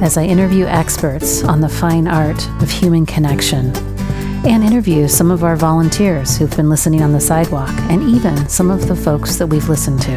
[0.00, 3.74] as I interview experts on the fine art of human connection
[4.46, 8.70] and interview some of our volunteers who've been listening on the sidewalk and even some
[8.70, 10.16] of the folks that we've listened to.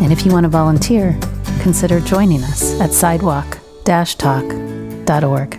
[0.00, 1.18] And if you want to volunteer,
[1.60, 5.54] consider joining us at sidewalk talk.org.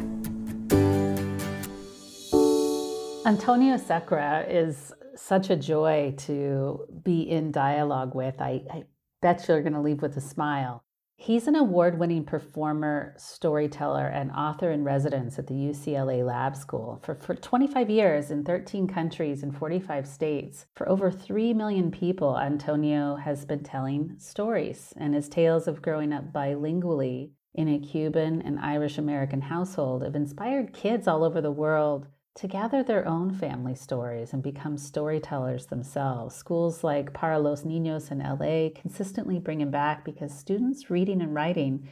[3.26, 8.42] Antonio Sacre is such a joy to be in dialogue with.
[8.42, 8.84] I, I
[9.22, 10.84] bet you're going to leave with a smile.
[11.24, 17.00] He's an award winning performer, storyteller, and author in residence at the UCLA Lab School.
[17.02, 22.38] For, for 25 years in 13 countries and 45 states, for over 3 million people,
[22.38, 28.42] Antonio has been telling stories, and his tales of growing up bilingually in a Cuban
[28.42, 33.32] and Irish American household have inspired kids all over the world to gather their own
[33.34, 36.36] family stories and become storytellers themselves.
[36.36, 41.36] Schools like Para Los Niños in LA consistently bring him back because students' reading and
[41.36, 41.88] writing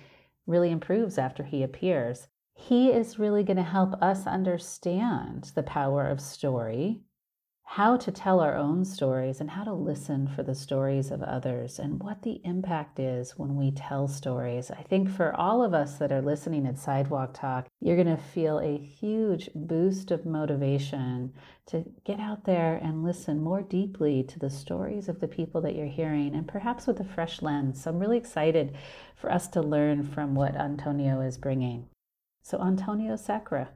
[0.47, 2.27] really improves after he appears.
[2.53, 7.01] He is really going to help us understand the power of story
[7.75, 11.79] how to tell our own stories and how to listen for the stories of others
[11.79, 14.69] and what the impact is when we tell stories.
[14.69, 18.21] I think for all of us that are listening at Sidewalk Talk, you're going to
[18.21, 21.31] feel a huge boost of motivation
[21.67, 25.73] to get out there and listen more deeply to the stories of the people that
[25.73, 27.81] you're hearing and perhaps with a fresh lens.
[27.81, 28.75] So I'm really excited
[29.15, 31.87] for us to learn from what Antonio is bringing.
[32.43, 33.69] So, Antonio Sacre.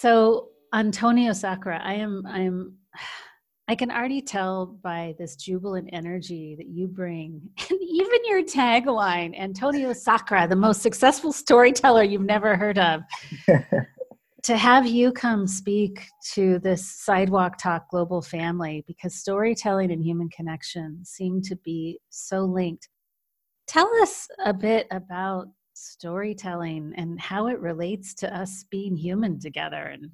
[0.00, 2.76] So Antonio Sacre, I am I am
[3.70, 9.38] I can already tell by this jubilant energy that you bring, and even your tagline,
[9.38, 13.02] Antonio Sacre, the most successful storyteller you've never heard of.
[14.44, 20.30] to have you come speak to this sidewalk talk global family because storytelling and human
[20.30, 22.88] connection seem to be so linked.
[23.66, 29.82] Tell us a bit about storytelling and how it relates to us being human together.
[29.82, 30.10] And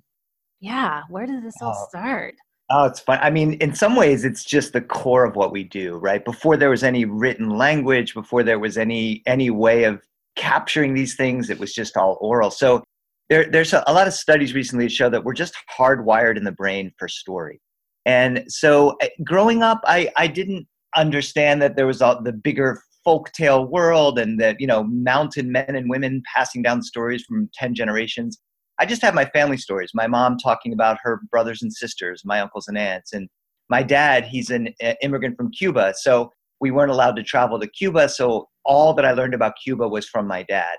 [0.61, 1.87] yeah, where did this all oh.
[1.89, 2.35] start?
[2.71, 3.19] Oh, it's fun.
[3.21, 6.25] I mean, in some ways, it's just the core of what we do, right?
[6.25, 10.03] Before there was any written language, before there was any any way of
[10.37, 12.51] capturing these things, it was just all oral.
[12.51, 12.83] So
[13.29, 16.53] there, there's a, a lot of studies recently show that we're just hardwired in the
[16.53, 17.61] brain for story.
[18.07, 22.81] And so, eh, growing up, I I didn't understand that there was all the bigger
[23.07, 27.75] folktale world and that you know mountain men and women passing down stories from 10
[27.75, 28.39] generations.
[28.81, 32.41] I just have my family stories my mom talking about her brothers and sisters my
[32.41, 33.29] uncles and aunts and
[33.69, 37.69] my dad he's an uh, immigrant from cuba so we weren't allowed to travel to
[37.69, 40.77] cuba so all that i learned about cuba was from my dad.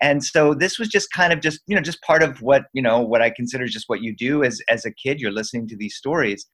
[0.00, 2.82] And so this was just kind of just you know just part of what you
[2.82, 5.20] know what i consider just what you do as as a kid.
[5.20, 6.46] You're listening to these stories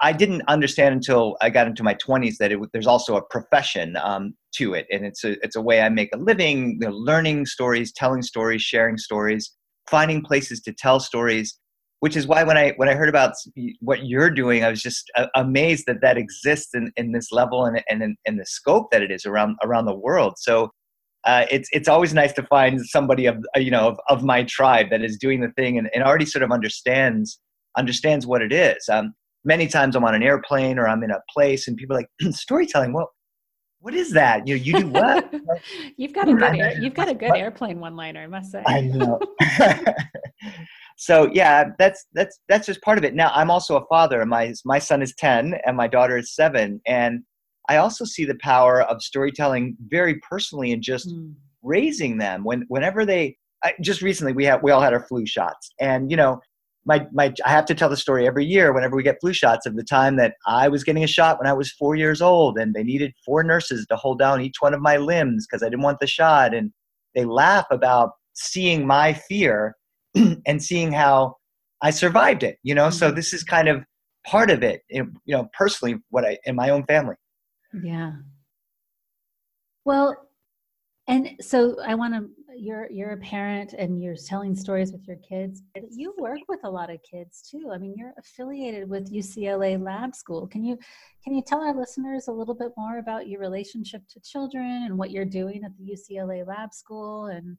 [0.00, 3.96] I didn't understand until I got into my 20s that it, there's also a profession
[3.96, 6.94] um, to it, and it's a it's a way I make a living, you know,
[6.94, 9.52] learning stories, telling stories, sharing stories,
[9.90, 11.58] finding places to tell stories.
[12.00, 13.32] Which is why when I when I heard about
[13.80, 17.82] what you're doing, I was just amazed that that exists in, in this level and
[17.88, 20.34] and in, the scope that it is around around the world.
[20.38, 20.70] So
[21.24, 24.90] uh, it's it's always nice to find somebody of you know of, of my tribe
[24.90, 27.40] that is doing the thing and, and already sort of understands
[27.76, 28.88] understands what it is.
[28.88, 29.14] Um,
[29.48, 32.10] many times I'm on an airplane or I'm in a place and people are like
[32.34, 32.92] storytelling.
[32.92, 33.10] Well,
[33.80, 34.46] what is that?
[34.46, 35.32] You know, you do what?
[35.96, 38.62] you've got a good you've got a good airplane one liner, I must say.
[38.66, 39.18] I know.
[40.96, 43.14] so yeah, that's that's that's just part of it.
[43.14, 44.24] Now I'm also a father.
[44.26, 47.22] My my son is ten and my daughter is seven, and
[47.68, 51.32] I also see the power of storytelling very personally in just mm.
[51.62, 52.44] raising them.
[52.44, 56.10] When whenever they I, just recently we have we all had our flu shots, and
[56.10, 56.40] you know
[56.88, 59.66] my, my I have to tell the story every year whenever we get flu shots
[59.66, 62.58] of the time that I was getting a shot when I was four years old
[62.58, 65.66] and they needed four nurses to hold down each one of my limbs because I
[65.66, 66.72] didn't want the shot and
[67.14, 69.76] they laugh about seeing my fear
[70.46, 71.36] and seeing how
[71.82, 72.88] I survived it you know?
[72.88, 72.98] Mm-hmm.
[72.98, 73.84] so this is kind of
[74.26, 77.16] part of it you know personally what I in my own family.
[77.84, 78.12] Yeah.
[79.84, 80.16] Well
[81.06, 85.16] and so I want to you're you're a parent and you're telling stories with your
[85.16, 85.62] kids.
[85.90, 87.70] You work with a lot of kids too.
[87.72, 90.46] I mean, you're affiliated with UCLA Lab School.
[90.46, 90.78] Can you
[91.24, 94.98] can you tell our listeners a little bit more about your relationship to children and
[94.98, 97.56] what you're doing at the UCLA Lab School and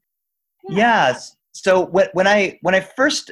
[0.68, 0.76] yeah.
[0.76, 1.36] Yes.
[1.52, 3.30] So when when I when I first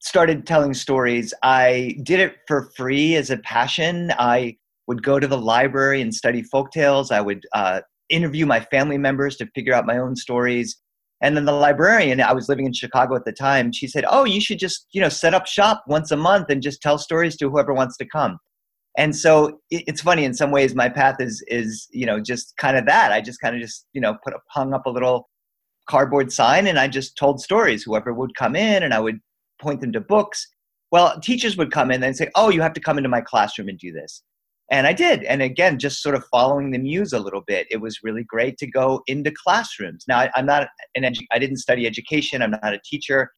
[0.00, 4.12] started telling stories, I did it for free as a passion.
[4.18, 7.10] I would go to the library and study folk tales.
[7.10, 10.76] I would uh, interview my family members to figure out my own stories.
[11.22, 14.24] And then the librarian, I was living in Chicago at the time, she said, "Oh,
[14.24, 17.36] you should just, you know, set up shop once a month and just tell stories
[17.38, 18.38] to whoever wants to come."
[18.98, 22.76] And so it's funny in some ways my path is is, you know, just kind
[22.76, 23.12] of that.
[23.12, 25.28] I just kind of just, you know, put a, hung up a little
[25.88, 29.20] cardboard sign and I just told stories whoever would come in and I would
[29.60, 30.46] point them to books.
[30.92, 33.68] Well, teachers would come in and say, "Oh, you have to come into my classroom
[33.68, 34.22] and do this."
[34.70, 35.22] And I did.
[35.24, 37.66] And again, just sort of following the muse a little bit.
[37.70, 40.04] It was really great to go into classrooms.
[40.08, 42.42] Now, I, am not an edu- I didn't study education.
[42.42, 43.30] I'm not a teacher.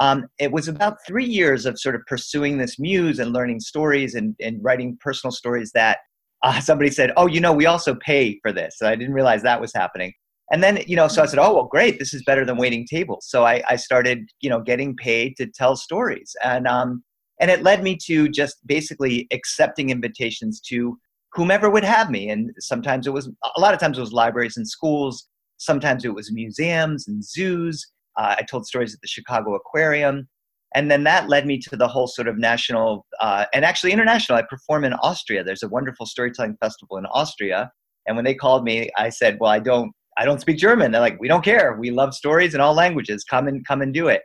[0.00, 4.14] Um, it was about three years of sort of pursuing this muse and learning stories
[4.14, 5.98] and, and writing personal stories that
[6.42, 9.42] uh, somebody said, "Oh, you know, we also pay for this." So I didn't realize
[9.42, 10.14] that was happening.
[10.52, 11.98] And then, you know, so I said, "Oh, well, great.
[11.98, 15.46] This is better than waiting tables." So I, I started, you know, getting paid to
[15.46, 17.04] tell stories, and um,
[17.40, 20.98] and it led me to just basically accepting invitations to
[21.32, 22.28] whomever would have me.
[22.28, 25.26] And sometimes it was a lot of times it was libraries and schools.
[25.56, 27.84] Sometimes it was museums and zoos.
[28.18, 30.28] Uh, i told stories at the chicago aquarium.
[30.74, 34.38] And then that led me to the whole sort of national uh, and actually international.
[34.38, 35.42] I perform in austria.
[35.42, 37.70] There's a wonderful storytelling festival in austria.
[38.06, 40.90] And when they called me i said well i don't i don't speak german.
[40.90, 41.76] They're like we don't care.
[41.78, 43.24] We love stories in all languages.
[43.24, 44.22] Come and come and do it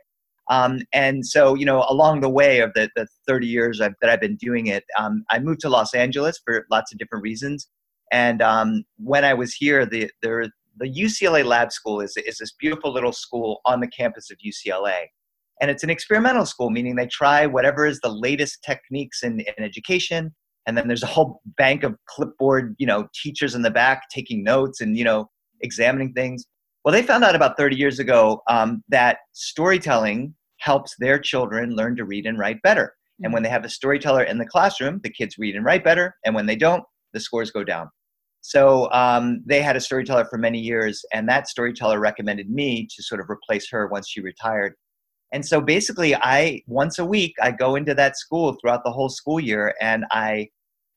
[0.48, 4.10] um, and so, you know, along the way of the, the 30 years I've, that
[4.10, 7.68] I've been doing it, um, I moved to Los Angeles for lots of different reasons.
[8.12, 12.52] And um, when I was here, the, the, the UCLA Lab School is, is this
[12.52, 15.06] beautiful little school on the campus of UCLA.
[15.60, 19.64] And it's an experimental school, meaning they try whatever is the latest techniques in, in
[19.64, 20.34] education.
[20.66, 24.44] And then there's a whole bank of clipboard, you know, teachers in the back taking
[24.44, 26.44] notes and, you know, examining things.
[26.86, 31.96] Well, they found out about 30 years ago um, that storytelling helps their children learn
[31.96, 32.94] to read and write better.
[33.22, 36.14] And when they have a storyteller in the classroom, the kids read and write better.
[36.24, 37.88] And when they don't, the scores go down.
[38.42, 43.02] So um, they had a storyteller for many years, and that storyteller recommended me to
[43.02, 44.74] sort of replace her once she retired.
[45.32, 49.08] And so basically, I once a week I go into that school throughout the whole
[49.08, 50.50] school year, and I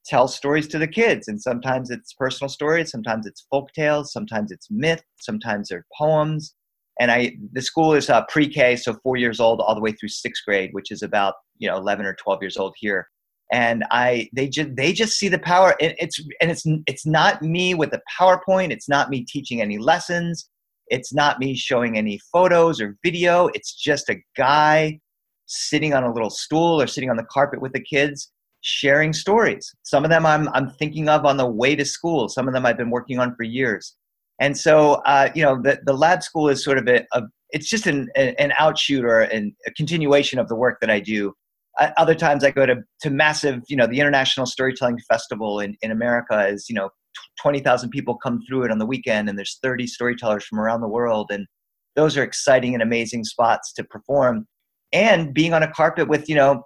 [0.06, 4.52] tell stories to the kids and sometimes it's personal stories sometimes it's folk tales sometimes
[4.52, 6.56] it's myth sometimes they're poems
[7.00, 10.10] and i the school is uh, pre-k so four years old all the way through
[10.10, 13.08] sixth grade which is about you know 11 or 12 years old here
[13.52, 17.42] and i they just they just see the power and it's and it's it's not
[17.42, 20.50] me with a powerpoint it's not me teaching any lessons
[20.88, 25.00] it's not me showing any photos or video it's just a guy
[25.46, 28.32] sitting on a little stool or sitting on the carpet with the kids
[28.62, 29.74] sharing stories.
[29.84, 32.30] Some of them I'm, I'm thinking of on the way to school.
[32.30, 33.96] Some of them I've been working on for years.
[34.40, 37.70] And so, uh, you know, the, the lab school is sort of a, a it's
[37.70, 41.34] just an, an outshoot or an, a continuation of the work that I do.
[41.80, 45.76] Uh, other times I go to, to massive, you know, the International Storytelling Festival in,
[45.82, 46.90] in America is, you know,
[47.42, 50.88] 20,000 people come through it on the weekend and there's 30 storytellers from around the
[50.88, 51.32] world.
[51.32, 51.48] And
[51.96, 54.48] those are exciting and amazing spots to perform.
[54.92, 56.64] And being on a carpet with, you know,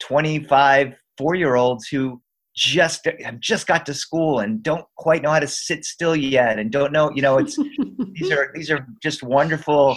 [0.00, 2.22] 25, four year olds who
[2.58, 6.58] just have just got to school and don't quite know how to sit still yet
[6.58, 7.56] and don't know you know it's
[8.14, 9.96] these are these are just wonderful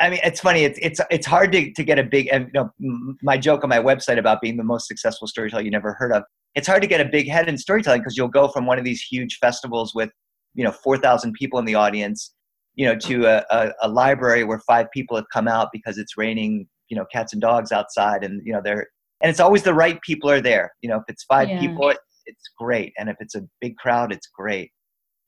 [0.00, 0.64] I mean, it's funny.
[0.64, 2.28] It's it's it's hard to, to get a big.
[2.30, 5.70] And, you know, my joke on my website about being the most successful storyteller you
[5.70, 6.22] never heard of.
[6.54, 8.84] It's hard to get a big head in storytelling because you'll go from one of
[8.84, 10.10] these huge festivals with,
[10.54, 12.34] you know, four thousand people in the audience,
[12.74, 16.18] you know, to a, a, a library where five people have come out because it's
[16.18, 18.86] raining, you know, cats and dogs outside, and you know they're
[19.22, 20.72] and it's always the right people are there.
[20.82, 21.60] You know if it's five yeah.
[21.60, 21.92] people
[22.26, 22.92] it's great.
[22.98, 24.70] And if it's a big crowd it's great.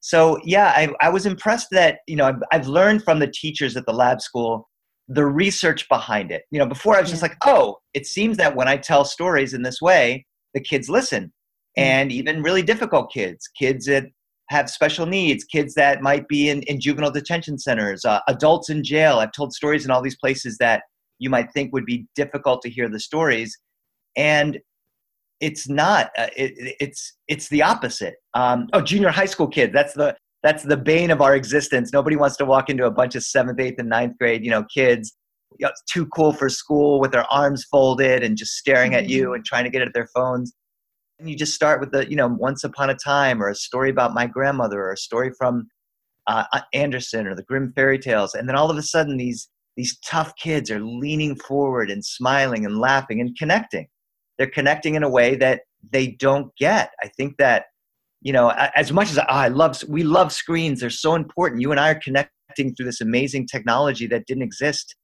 [0.01, 3.77] So yeah I, I was impressed that you know I've, I've learned from the teachers
[3.77, 4.69] at the lab school
[5.09, 6.43] the research behind it.
[6.51, 9.55] You know before i was just like oh it seems that when i tell stories
[9.55, 11.33] in this way the kids listen.
[11.75, 14.05] And even really difficult kids kids that
[14.51, 18.85] have special needs kids that might be in, in juvenile detention centers uh, adults in
[18.85, 19.19] jail.
[19.19, 20.83] I've told stories in all these places that
[21.19, 23.57] you might think would be difficult to hear the stories
[24.17, 24.59] and
[25.41, 29.95] it's not uh, it, it's it's the opposite um, oh junior high school kids that's
[29.95, 33.23] the that's the bane of our existence nobody wants to walk into a bunch of
[33.23, 35.15] seventh eighth and ninth grade you know kids
[35.59, 39.25] you know, too cool for school with their arms folded and just staring at you
[39.25, 39.35] mm-hmm.
[39.35, 40.55] and trying to get at their phones
[41.19, 43.91] and you just start with the you know once upon a time or a story
[43.91, 45.67] about my grandmother or a story from
[46.27, 49.99] uh, Andersen or the Grimm fairy tales, and then all of a sudden these these
[50.01, 53.87] tough kids are leaning forward and smiling and laughing and connecting.
[54.39, 56.91] They're connecting in a way that they don't get.
[57.03, 57.67] I think that
[58.23, 60.81] you know, as much as oh, I love, we love screens.
[60.81, 61.61] They're so important.
[61.61, 64.95] You and I are connecting through this amazing technology that didn't exist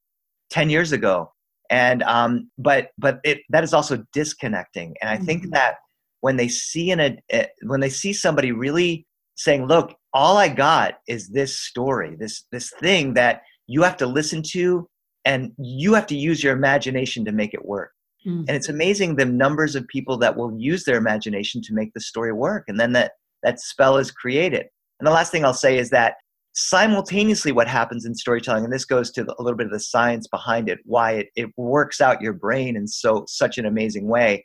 [0.51, 1.33] ten years ago,
[1.69, 4.95] and um, but but it that is also disconnecting.
[5.03, 5.51] And I think mm-hmm.
[5.51, 5.77] that
[6.21, 9.05] when they see in a eh, when they see somebody really
[9.35, 14.07] saying, "Look, all I got is this story, this this thing that you have to
[14.07, 14.89] listen to,
[15.25, 17.91] and you have to use your imagination to make it work."
[18.27, 18.45] Mm.
[18.47, 22.01] And it's amazing the numbers of people that will use their imagination to make the
[22.01, 22.65] story work.
[22.69, 24.67] And then that, that spell is created.
[25.01, 26.15] And the last thing I'll say is that
[26.55, 29.81] simultaneously what happens in storytelling, and this goes to the, a little bit of the
[29.81, 34.09] science behind it, why it, it works out your brain in so such an amazing
[34.09, 34.45] way.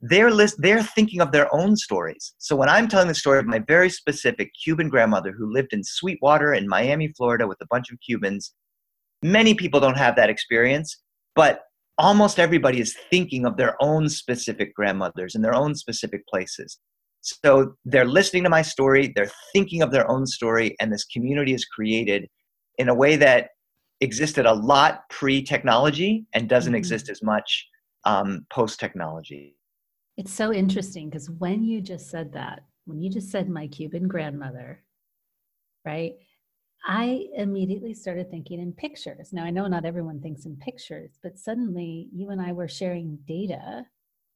[0.00, 2.34] They're list, they're thinking of their own stories.
[2.38, 5.84] So when I'm telling the story of my very specific Cuban grandmother who lived in
[5.84, 8.52] Sweetwater in Miami, Florida with a bunch of Cubans,
[9.22, 11.00] many people don't have that experience,
[11.34, 11.62] but
[11.98, 16.78] almost everybody is thinking of their own specific grandmothers and their own specific places.
[17.20, 21.54] So they're listening to my story, they're thinking of their own story, and this community
[21.54, 22.28] is created
[22.78, 23.50] in a way that
[24.00, 26.78] existed a lot pre technology and doesn't mm-hmm.
[26.78, 27.66] exist as much
[28.04, 29.56] um, post technology.
[30.16, 34.06] It's so interesting because when you just said that, when you just said my Cuban
[34.06, 34.82] grandmother,
[35.84, 36.14] right?
[36.86, 39.32] I immediately started thinking in pictures.
[39.32, 43.18] Now, I know not everyone thinks in pictures, but suddenly you and I were sharing
[43.26, 43.86] data.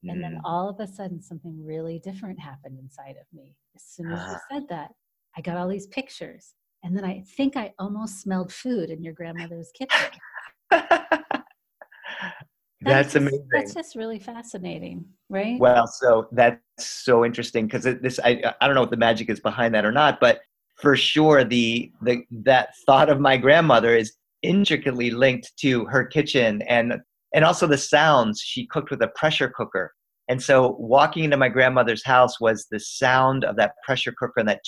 [0.04, 0.12] Mm.
[0.12, 0.40] And then mm.
[0.44, 3.54] all of a sudden, something really different happened inside of me.
[3.76, 4.40] As soon as you ah.
[4.50, 4.92] said that,
[5.36, 6.54] I got all these pictures.
[6.82, 10.10] And then I think I almost smelled food in your grandmother's kitchen.
[12.80, 13.46] that's, amazing.
[13.50, 15.58] That's just really fascinating, right?
[15.58, 19.40] Well, so that's so interesting because this I I don't know what the magic is
[19.40, 20.40] behind that or not, but
[20.80, 26.62] for sure the the that thought of my grandmother is intricately linked to her kitchen
[26.62, 26.94] and
[27.34, 29.92] and also the sounds she cooked with a pressure cooker.
[30.28, 34.48] And so walking into my grandmother's house was the sound of that pressure cooker and
[34.48, 34.60] that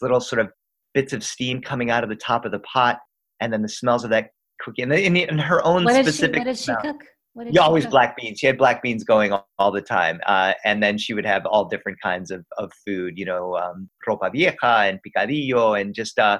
[0.00, 0.50] little sort of
[0.94, 2.98] bits of steam coming out of the top of the pot
[3.40, 4.30] and then the smells of that
[4.60, 4.90] cooking.
[4.90, 7.02] And, and her own what specific she, what did she cook
[7.50, 7.90] yeah, always cook?
[7.90, 8.38] black beans.
[8.38, 11.44] She had black beans going all, all the time, uh, and then she would have
[11.46, 13.18] all different kinds of, of food.
[13.18, 16.38] You know, um, ropa vieja and picadillo, and just uh,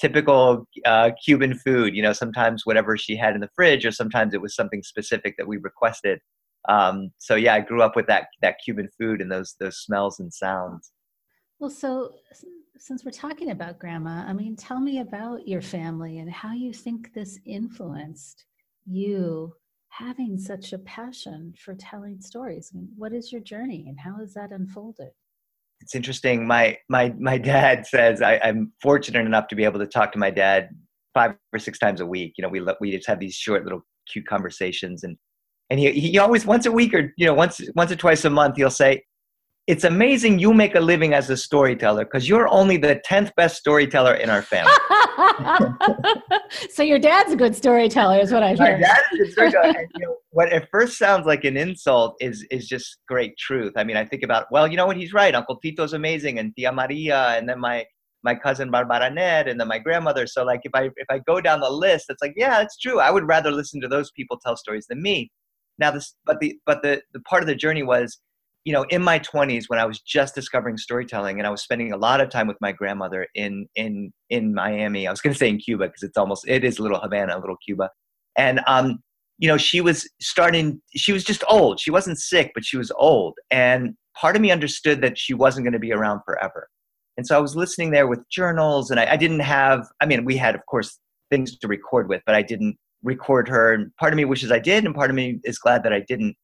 [0.00, 1.96] typical uh, Cuban food.
[1.96, 5.34] You know, sometimes whatever she had in the fridge, or sometimes it was something specific
[5.38, 6.20] that we requested.
[6.68, 10.20] Um, so yeah, I grew up with that that Cuban food and those those smells
[10.20, 10.92] and sounds.
[11.58, 12.12] Well, so
[12.78, 16.72] since we're talking about grandma, I mean, tell me about your family and how you
[16.72, 18.44] think this influenced
[18.84, 19.54] you
[19.98, 22.70] having such a passion for telling stories.
[22.96, 25.10] What is your journey and how has that unfolded?
[25.80, 26.46] It's interesting.
[26.46, 30.18] My my my dad says I, I'm fortunate enough to be able to talk to
[30.18, 30.68] my dad
[31.14, 32.34] five or six times a week.
[32.36, 35.16] You know, we we just have these short little cute conversations and
[35.70, 38.30] and he, he always once a week or you know once once or twice a
[38.30, 39.02] month he'll say
[39.66, 43.56] it's amazing you make a living as a storyteller because you're only the 10th best
[43.56, 44.72] storyteller in our family.
[46.70, 48.78] so your dad's a good storyteller is what I hear.
[48.78, 49.64] My dad is a good storyteller.
[49.78, 53.72] and, you know, what at first sounds like an insult is is just great truth.
[53.76, 55.34] I mean, I think about, well, you know what, he's right.
[55.34, 57.84] Uncle Tito's amazing and Tia Maria and then my
[58.22, 60.26] my cousin Barbara Ned and then my grandmother.
[60.26, 63.00] So like if I if I go down the list, it's like, yeah, it's true.
[63.00, 65.30] I would rather listen to those people tell stories than me.
[65.78, 68.18] Now this but the but the, the part of the journey was
[68.66, 71.92] you know in my 20s when i was just discovering storytelling and i was spending
[71.92, 75.38] a lot of time with my grandmother in in in miami i was going to
[75.38, 77.88] say in cuba because it's almost it is little havana little cuba.
[78.36, 78.98] And um
[79.38, 81.78] you know she was starting she was just old.
[81.80, 83.34] She wasn't sick but she was old.
[83.50, 86.68] And part of me understood that she wasn't going to be around forever.
[87.16, 90.24] And so i was listening there with journals and I, I didn't have i mean
[90.24, 90.98] we had of course
[91.30, 93.72] things to record with but i didn't record her.
[93.74, 96.00] And part of me wishes i did and part of me is glad that i
[96.00, 96.34] didn't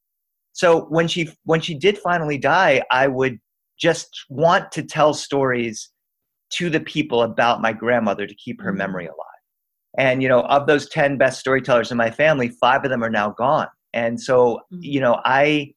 [0.53, 3.39] so when she when she did finally die i would
[3.79, 5.91] just want to tell stories
[6.51, 8.79] to the people about my grandmother to keep her mm-hmm.
[8.79, 9.17] memory alive
[9.99, 13.11] and you know of those 10 best storytellers in my family five of them are
[13.11, 14.79] now gone and so mm-hmm.
[14.83, 15.73] you know i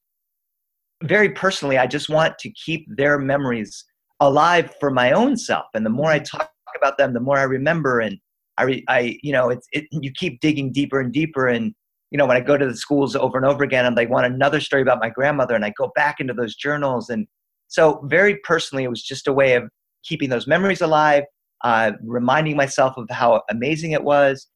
[1.04, 3.84] very personally i just want to keep their memories
[4.22, 6.38] alive for my own self and the more i mm-hmm.
[6.38, 8.18] talk about them the more i remember and
[8.58, 11.74] i i you know it's it, you keep digging deeper and deeper and
[12.12, 14.26] you know, when I go to the schools over and over again and they want
[14.26, 17.10] another story about my grandmother and I go back into those journals.
[17.10, 17.28] And
[17.68, 19.64] so, very personally, it was just a way of
[20.04, 21.24] keeping those memories alive,
[21.64, 24.48] uh, reminding myself of how amazing it was.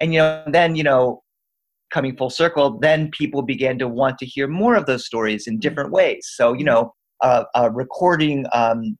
[0.00, 1.22] And, you know, then, you know,
[1.90, 5.58] coming full circle, then people began to want to hear more of those stories in
[5.58, 6.30] different ways.
[6.34, 8.96] So, you know, a recording um,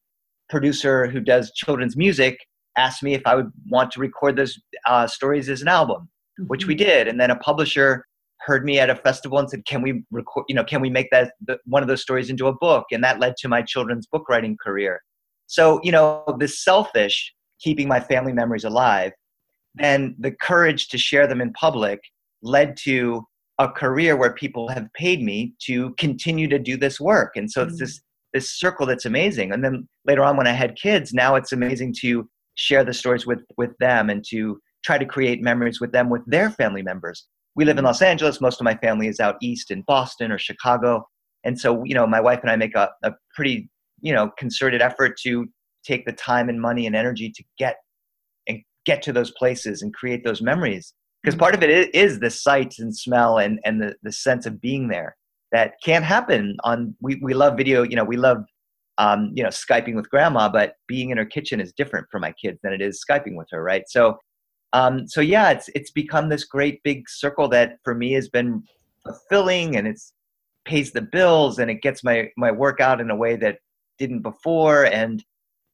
[0.48, 2.38] producer who does children's music
[2.76, 6.46] asked me if I would want to record those uh, stories as an album, mm-hmm.
[6.46, 6.86] which we mm-hmm.
[6.86, 7.08] did.
[7.08, 8.04] And then a publisher
[8.40, 10.44] heard me at a festival and said, "Can we record?
[10.48, 13.02] You know, can we make that the, one of those stories into a book?" And
[13.04, 15.02] that led to my children's book writing career.
[15.46, 19.12] So you know, this selfish keeping my family memories alive,
[19.74, 22.00] then the courage to share them in public
[22.42, 23.24] led to
[23.58, 27.32] a career where people have paid me to continue to do this work.
[27.36, 27.70] And so mm-hmm.
[27.70, 28.00] it's this
[28.34, 29.52] this circle that's amazing.
[29.52, 33.26] And then later on, when I had kids, now it's amazing to share the stories
[33.26, 37.26] with with them and to try to create memories with them with their family members.
[37.56, 38.40] We live in Los Angeles.
[38.40, 41.06] Most of my family is out east in Boston or Chicago,
[41.44, 43.68] and so you know my wife and I make a, a pretty
[44.00, 45.46] you know concerted effort to
[45.84, 47.76] take the time and money and energy to get
[48.46, 51.40] and get to those places and create those memories because mm-hmm.
[51.40, 54.88] part of it is the sight and smell and and the, the sense of being
[54.88, 55.16] there
[55.52, 58.44] that can't happen on we, we love video you know we love
[58.98, 62.32] um, you know skyping with grandma but being in her kitchen is different for my
[62.32, 64.18] kids than it is skyping with her right so
[64.72, 68.62] um, so yeah it's it's become this great big circle that for me has been
[69.04, 70.12] fulfilling and it's
[70.68, 73.58] pays the bills and it gets my my work out in a way that
[73.98, 74.84] didn't before.
[74.84, 75.24] And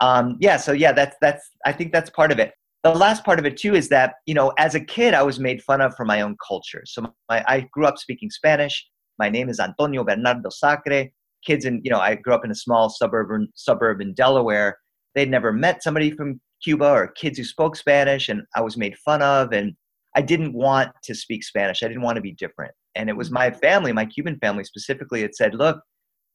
[0.01, 2.53] um, yeah so yeah that's that's i think that's part of it.
[2.83, 5.39] The last part of it too is that you know as a kid i was
[5.39, 6.83] made fun of for my own culture.
[6.87, 8.87] So my, i grew up speaking spanish.
[9.19, 11.09] My name is antonio bernardo sacre.
[11.45, 14.79] Kids in you know i grew up in a small suburban suburb in delaware.
[15.15, 18.97] They'd never met somebody from cuba or kids who spoke spanish and i was made
[18.99, 19.75] fun of and
[20.15, 21.83] i didn't want to speak spanish.
[21.83, 22.73] I didn't want to be different.
[22.95, 25.81] And it was my family my cuban family specifically that said look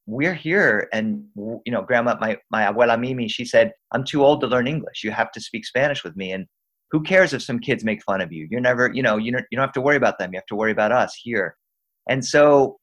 [0.06, 0.90] we're here.
[0.92, 4.68] And you know grandma my, my abuela mimi she said i'm too old to learn
[4.68, 5.04] english.
[5.04, 6.32] You have to speak spanish with me.
[6.32, 6.46] And
[6.92, 8.48] who cares if some kids make fun of you?
[8.50, 10.32] You're never you know you don't, you don't have to worry about them.
[10.34, 11.56] You have to worry about us here.
[12.10, 12.80] And so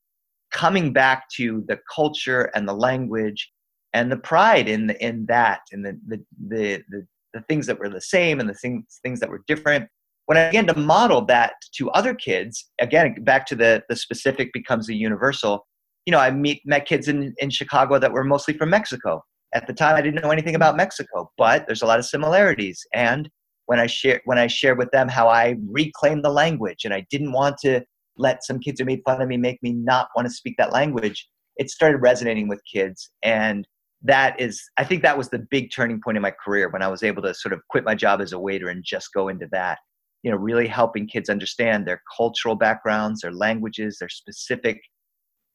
[0.53, 3.51] coming back to the culture and the language
[3.93, 7.79] and the pride in the, in that and the, the the, the the things that
[7.79, 9.89] were the same and the things things that were different
[10.27, 14.53] when i began to model that to other kids again back to the the specific
[14.53, 15.67] becomes a universal
[16.07, 19.23] you know, I meet met kids in, in Chicago that were mostly from Mexico.
[19.53, 22.81] At the time, I didn't know anything about Mexico, but there's a lot of similarities.
[22.95, 23.29] And
[23.67, 27.05] when I share when I shared with them how I reclaimed the language and I
[27.11, 27.83] didn't want to
[28.17, 30.73] let some kids who made fun of me make me not want to speak that
[30.73, 33.11] language, it started resonating with kids.
[33.23, 33.67] And
[34.07, 36.89] that is, I think that was the big turning point in my career when I
[36.89, 39.49] was able to sort of quit my job as a waiter and just go into
[39.53, 39.79] that.
[40.23, 44.81] You know, really helping kids understand their cultural backgrounds, their languages, their specific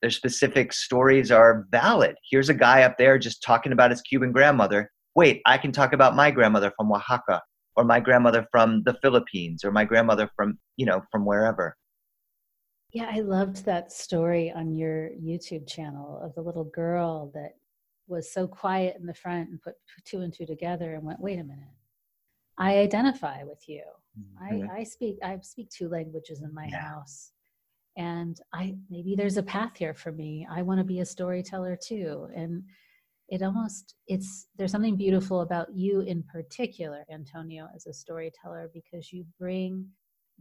[0.01, 2.15] their specific stories are valid.
[2.29, 4.89] Here's a guy up there just talking about his Cuban grandmother.
[5.15, 7.39] Wait, I can talk about my grandmother from Oaxaca
[7.75, 11.75] or my grandmother from the Philippines or my grandmother from, you know, from wherever.
[12.93, 17.51] Yeah, I loved that story on your YouTube channel of the little girl that
[18.11, 21.39] was so quiet in the front and put two and two together and went, wait
[21.39, 21.75] a minute.
[22.57, 23.81] I identify with you.
[24.19, 24.69] Mm-hmm.
[24.69, 26.81] I, I speak I speak two languages in my yeah.
[26.81, 27.31] house
[27.97, 31.75] and i maybe there's a path here for me i want to be a storyteller
[31.75, 32.63] too and
[33.27, 39.11] it almost it's there's something beautiful about you in particular antonio as a storyteller because
[39.11, 39.85] you bring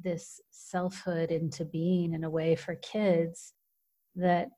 [0.03, 3.53] this selfhood into being in a way for kids
[4.15, 4.49] that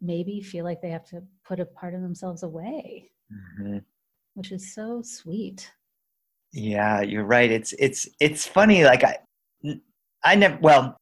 [0.00, 3.78] maybe feel like they have to put a part of themselves away mm-hmm.
[4.34, 5.70] which is so sweet
[6.52, 9.16] yeah you're right it's it's it's funny like i
[10.24, 10.96] i never well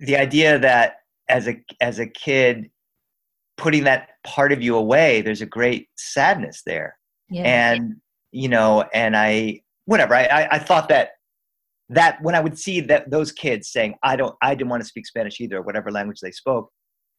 [0.00, 0.96] the idea that
[1.28, 2.70] as a as a kid
[3.56, 6.96] putting that part of you away there's a great sadness there
[7.28, 7.42] yeah.
[7.42, 7.96] and
[8.32, 11.10] you know and i whatever I, I thought that
[11.90, 14.88] that when i would see that those kids saying i don't i didn't want to
[14.88, 16.70] speak spanish either or whatever language they spoke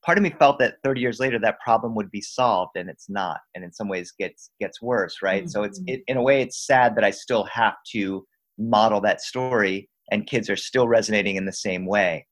[0.05, 3.09] part of me felt that 30 years later that problem would be solved and it's
[3.09, 5.49] not and in some ways gets gets worse right mm-hmm.
[5.49, 5.95] so it's mm-hmm.
[5.95, 8.25] it, in a way it's sad that i still have to
[8.57, 12.25] model that story and kids are still resonating in the same way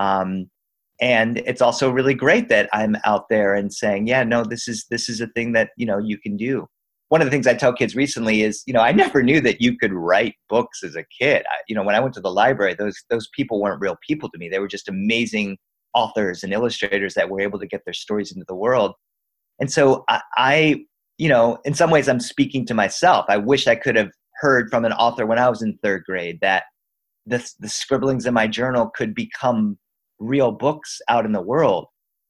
[0.00, 0.50] um,
[1.00, 4.86] and it's also really great that I'm out there and saying, yeah, no, this is
[4.90, 6.66] this is a thing that you know you can do.
[7.08, 9.60] One of the things I tell kids recently is, you know, I never knew that
[9.60, 11.44] you could write books as a kid.
[11.50, 14.30] I, you know, when I went to the library, those those people weren't real people
[14.30, 14.48] to me.
[14.48, 15.58] They were just amazing
[15.94, 18.94] authors and illustrators that were able to get their stories into the world.
[19.60, 20.84] And so I, I
[21.18, 23.26] you know, in some ways, I'm speaking to myself.
[23.28, 26.38] I wish I could have heard from an author when I was in third grade
[26.40, 26.64] that
[27.26, 29.78] the, the scribblings in my journal could become
[30.18, 31.86] real books out in the world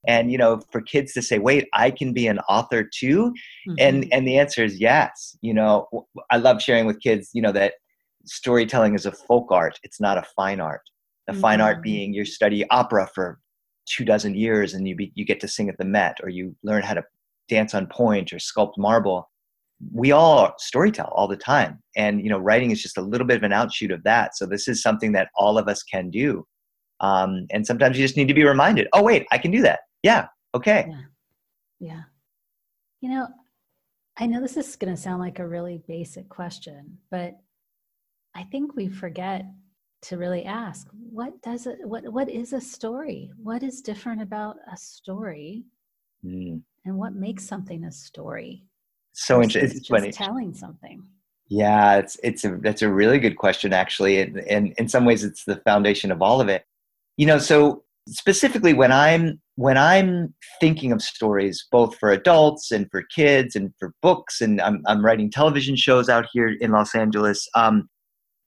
[0.07, 3.33] and you know for kids to say wait i can be an author too
[3.69, 3.75] mm-hmm.
[3.79, 5.87] and and the answer is yes you know
[6.31, 7.75] i love sharing with kids you know that
[8.25, 10.81] storytelling is a folk art it's not a fine art
[11.27, 11.43] the mm-hmm.
[11.43, 11.83] fine art mm-hmm.
[11.83, 13.39] being you study opera for
[13.87, 16.55] two dozen years and you be, you get to sing at the met or you
[16.63, 17.05] learn how to
[17.49, 19.31] dance on point or sculpt marble.
[19.93, 21.83] We all storytell all the time.
[21.97, 24.37] And you know writing is just a little bit of an outshoot of that.
[24.37, 26.47] So this is something that all of us can do.
[27.01, 29.81] Um, and sometimes you just need to be reminded oh wait i can do that.
[30.03, 30.87] Yeah okay.
[30.89, 31.01] Yeah,
[31.81, 32.03] yeah.
[33.01, 33.27] you know
[34.17, 37.35] i know this is going to sound like a really basic question but
[38.35, 39.45] i think we forget
[40.05, 43.31] to really ask what does it what what is a story?
[43.43, 45.65] What is different about a story?
[46.25, 46.63] Mm.
[46.87, 48.65] and what makes something a story
[49.13, 50.11] so interesting it's funny.
[50.11, 51.03] telling something?
[51.49, 55.23] Yeah it's it's a that's a really good question actually and, and in some ways
[55.23, 56.65] it's the foundation of all of it.
[57.17, 62.87] You know so specifically when i'm when i'm thinking of stories both for adults and
[62.91, 66.95] for kids and for books and i'm, I'm writing television shows out here in los
[66.95, 67.89] angeles um,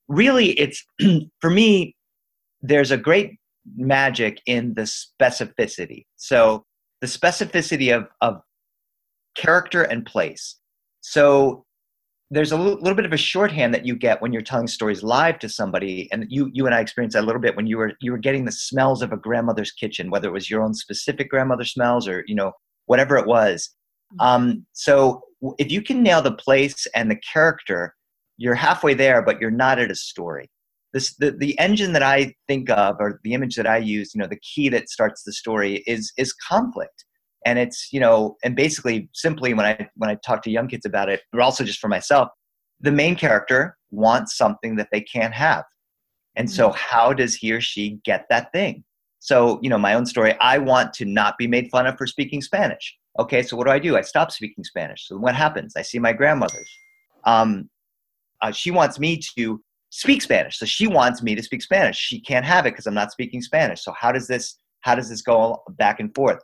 [0.07, 0.83] really it's
[1.41, 1.95] for me
[2.61, 3.37] there's a great
[3.75, 6.05] magic in the specificity.
[6.15, 6.65] So
[7.01, 8.41] the specificity of, of
[9.35, 10.57] character and place.
[11.01, 11.65] So
[12.29, 15.39] there's a little, bit of a shorthand that you get when you're telling stories live
[15.39, 17.93] to somebody and you you and i experienced that a little bit when you were
[18.01, 21.29] you were getting the smells of a grandmother's kitchen whether it was your own specific
[21.29, 22.51] grandmother smells or you know
[22.87, 23.69] whatever it was.
[24.13, 24.27] Mm-hmm.
[24.27, 25.21] um, so
[25.57, 27.95] if you can nail the place and the character
[28.37, 30.49] you're halfway there, but you're not at a story.
[30.93, 34.21] This, the, the engine that I think of, or the image that I use, you
[34.21, 37.05] know, the key that starts the story is is conflict,
[37.45, 40.85] and it's you know, and basically, simply when I when I talk to young kids
[40.85, 42.29] about it, but also just for myself,
[42.79, 45.65] the main character wants something that they can't have,
[46.35, 46.77] and so mm-hmm.
[46.77, 48.83] how does he or she get that thing?
[49.19, 52.07] So you know, my own story, I want to not be made fun of for
[52.07, 52.95] speaking Spanish.
[53.19, 53.97] Okay, so what do I do?
[53.97, 55.07] I stop speaking Spanish.
[55.07, 55.73] So what happens?
[55.75, 56.71] I see my grandmothers.
[57.25, 57.69] Um,
[58.41, 60.59] uh, she wants me to speak Spanish.
[60.59, 61.97] So she wants me to speak Spanish.
[61.97, 63.83] She can't have it because I'm not speaking Spanish.
[63.83, 66.39] So how does this how does this go back and forth?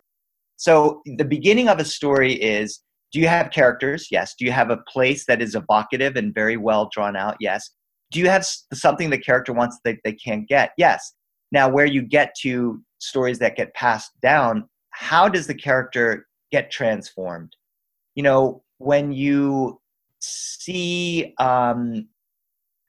[0.57, 4.07] So the beginning of a story is do you have characters?
[4.09, 4.33] Yes.
[4.37, 7.37] Do you have a place that is evocative and very well drawn out?
[7.39, 7.69] Yes.
[8.11, 10.71] Do you have something the character wants that they can't get?
[10.77, 11.13] Yes.
[11.51, 16.71] Now, where you get to stories that get passed down, how does the character get
[16.71, 17.55] transformed?
[18.15, 19.79] You know, when you
[20.23, 22.07] see um,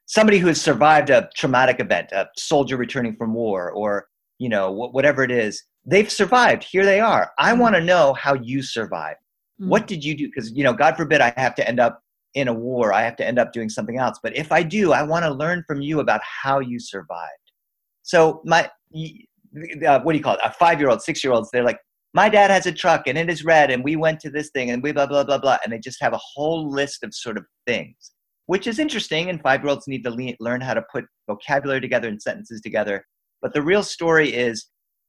[0.05, 4.07] somebody who has survived a traumatic event, a soldier returning from war, or
[4.39, 6.63] you know whatever it is, they've survived.
[6.63, 7.31] Here they are.
[7.39, 7.61] I mm-hmm.
[7.61, 9.19] want to know how you survived.
[9.59, 9.69] Mm-hmm.
[9.69, 10.27] What did you do?
[10.27, 12.01] Because you know, God forbid, I have to end up
[12.33, 12.93] in a war.
[12.93, 14.19] I have to end up doing something else.
[14.21, 17.29] But if I do, I want to learn from you about how you survived.
[18.03, 18.69] So my,
[19.87, 20.41] uh, what do you call it?
[20.43, 21.49] A five-year-old, six-year-olds.
[21.51, 21.79] They're like,
[22.15, 24.71] my dad has a truck and it is red and we went to this thing
[24.71, 25.57] and we blah blah blah blah.
[25.63, 28.15] And they just have a whole list of sort of things
[28.47, 29.29] which is interesting.
[29.29, 32.61] And five year olds need to le- learn how to put vocabulary together and sentences
[32.61, 33.05] together.
[33.41, 34.67] But the real story is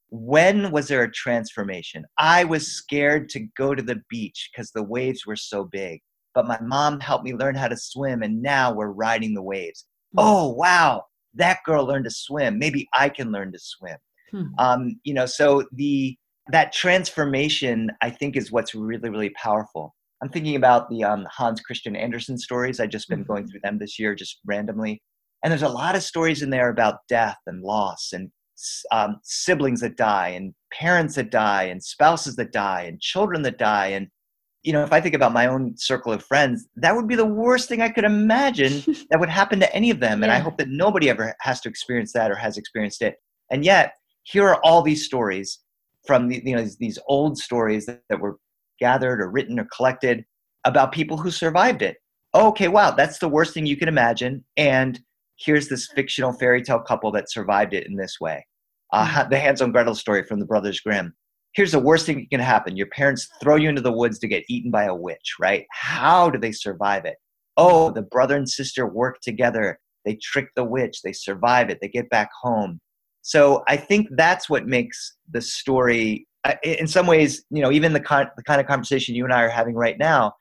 [0.09, 2.05] when was there a transformation?
[2.19, 6.01] I was scared to go to the beach because the waves were so big.
[6.35, 9.87] But my mom helped me learn how to swim and now we're riding the waves.
[10.13, 10.21] Hmm.
[10.21, 11.05] oh wow.
[11.35, 12.59] That girl learned to swim.
[12.59, 13.97] Maybe i can learn to swim.
[14.31, 14.43] Hmm.
[14.59, 16.17] um, you know so the
[16.49, 19.95] that transformation i think is what's really really powerful.
[20.23, 22.81] I'm thinking about the um, hans christian andersen stories.
[22.81, 23.33] I've just been mm-hmm.
[23.33, 25.03] going through them this year just randomly.
[25.43, 28.31] And there's a lot of stories in there about death and loss and
[28.91, 33.59] um, siblings that die and parents that die and spouses that die and children that
[33.59, 33.89] die.
[33.89, 34.09] And
[34.63, 37.25] you know if i think about my own circle of friends that would be the
[37.25, 40.23] worst thing i could imagine that would happen to any of them.
[40.23, 40.37] And yeah.
[40.37, 43.17] i hope that nobody ever has to experience that or has experienced it.
[43.51, 43.93] And yet
[44.25, 45.61] here are all these stories
[46.07, 48.39] from the, you know these, these old stories that, that were
[48.81, 50.25] gathered or written or collected
[50.65, 51.97] about people who survived it.
[52.35, 54.45] Oh, okay, wow, that's the worst thing you can imagine.
[54.57, 55.01] And
[55.39, 58.47] here's this fictional fairy tale couple that survived it in this way.
[58.93, 59.31] Uh, mm-hmm.
[59.31, 61.15] the Hansel and Gretel story from the Brothers Grimm.
[61.55, 62.77] Here's the worst thing that can happen.
[62.77, 65.65] Your parents throw you into the woods to get eaten by a witch, right?
[65.73, 67.17] How do they survive it?
[67.57, 69.79] Oh, the brother and sister work together.
[70.05, 71.01] They trick the witch.
[71.03, 71.79] They survive it.
[71.81, 72.81] They get back home.
[73.27, 77.93] So I think that's what makes the story, uh, in some ways, you know, even
[77.93, 80.35] the, con- the kind of conversation you and I are having right now,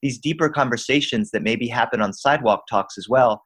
[0.00, 3.44] these deeper conversations that maybe happen on sidewalk talks as well,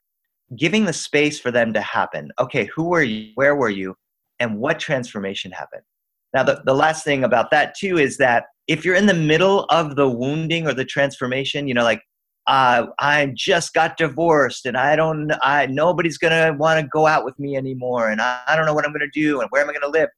[0.57, 2.31] giving the space for them to happen.
[2.39, 3.33] Okay, who were you?
[3.35, 3.97] Where were you?
[4.39, 5.83] And what transformation happened?
[6.33, 9.65] Now, the, the last thing about that, too, is that if you're in the middle
[9.65, 12.03] of the wounding or the transformation, you know, like
[12.47, 17.07] uh, I just got divorced and I don't, I, nobody's going to want to go
[17.07, 18.11] out with me anymore.
[18.11, 19.83] And I, I don't know what I'm going to do and where am I going
[19.83, 20.09] to live?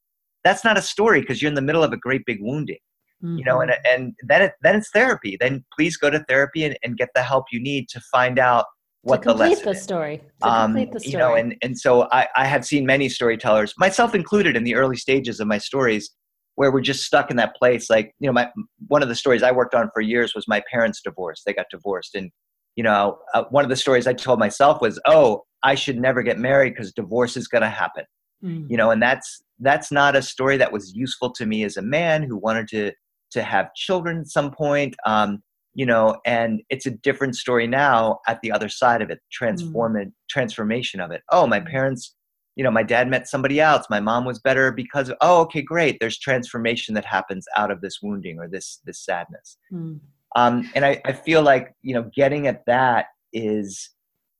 [0.43, 2.77] That's not a story because you're in the middle of a great big wounding,
[3.23, 3.37] mm-hmm.
[3.37, 3.93] you know, and, mm-hmm.
[3.93, 5.37] and then, it, then it's therapy.
[5.39, 8.65] Then please go to therapy and, and get the help you need to find out
[9.01, 10.21] what to complete the, the story.
[10.41, 11.11] To um, complete the story.
[11.11, 14.75] You know, and, and so I, I have seen many storytellers, myself included in the
[14.75, 16.11] early stages of my stories,
[16.59, 17.89] where we're just stuck in that place.
[17.89, 18.49] Like, you know, my
[18.89, 21.41] one of the stories I worked on for years was my parents' divorce.
[21.45, 22.31] They got divorced, and
[22.75, 26.21] you know, uh, one of the stories I told myself was, "Oh, I should never
[26.21, 28.03] get married because divorce is going to happen."
[28.43, 28.69] Mm.
[28.69, 31.81] You know, and that's that's not a story that was useful to me as a
[31.81, 32.91] man who wanted to
[33.31, 34.97] to have children at some point.
[35.05, 35.41] Um,
[35.75, 39.93] you know, and it's a different story now at the other side of it, transform
[39.93, 40.11] mm.
[40.29, 41.21] transformation of it.
[41.31, 41.71] Oh, my mm.
[41.71, 42.17] parents
[42.59, 45.61] you know my dad met somebody else my mom was better because of oh okay
[45.61, 49.57] great there's transformation that happens out of this wounding or this this sadness.
[49.71, 50.01] Mm.
[50.35, 53.91] um, and I, I feel like you know getting at that is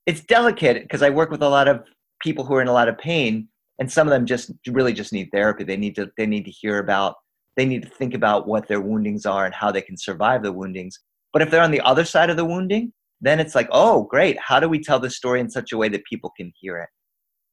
[0.06, 1.82] it's delicate because i work with a lot of
[2.22, 3.48] people who are in a lot of pain
[3.80, 5.64] and some of them just really just need therapy.
[5.64, 7.16] They need to they need to hear about
[7.56, 10.52] they need to think about what their woundings are and how they can survive the
[10.52, 11.00] woundings.
[11.32, 14.38] But if they're on the other side of the wounding then it's like oh great
[14.40, 16.90] how do we tell the story in such a way that people can hear it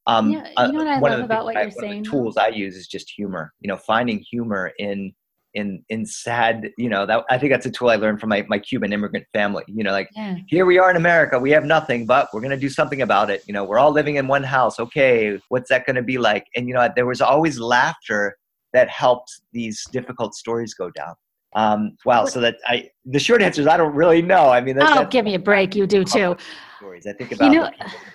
[0.07, 2.05] um, yeah, you know what I love about what I, you're saying.
[2.05, 3.53] tools I use is just humor.
[3.61, 5.13] You know, finding humor in
[5.55, 6.71] in in sad.
[6.79, 9.27] You know, that I think that's a tool I learned from my my Cuban immigrant
[9.33, 9.65] family.
[9.67, 10.37] You know, like yeah.
[10.47, 13.43] here we are in America, we have nothing, but we're gonna do something about it.
[13.47, 14.79] You know, we're all living in one house.
[14.79, 16.47] Okay, what's that gonna be like?
[16.55, 18.37] And you know, there was always laughter
[18.73, 21.15] that helped these difficult stories go down.
[21.55, 22.27] Um, wow.
[22.27, 24.51] So that I, the short answer is I don't really know.
[24.51, 25.75] I mean, that's, oh, give me a break.
[25.75, 26.37] You do too.
[26.77, 27.07] Stories.
[27.07, 27.71] I think about you know,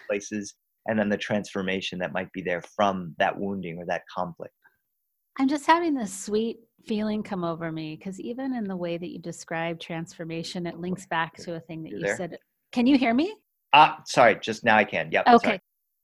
[0.07, 0.53] places
[0.87, 4.53] and then the transformation that might be there from that wounding or that conflict.
[5.39, 9.09] I'm just having this sweet feeling come over me because even in the way that
[9.09, 12.37] you describe transformation, it links back to a thing that you said.
[12.71, 13.35] Can you hear me?
[13.73, 15.09] Ah, uh, sorry, just now I can.
[15.11, 15.27] Yep.
[15.27, 15.59] Okay.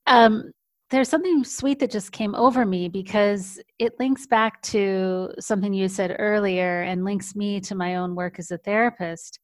[0.05, 0.51] Um,
[0.89, 5.89] there's something sweet that just came over me because it links back to something you
[5.89, 9.39] said earlier and links me to my own work as a therapist